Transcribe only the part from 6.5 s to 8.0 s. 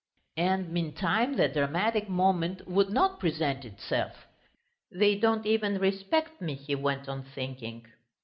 he went on, thinking.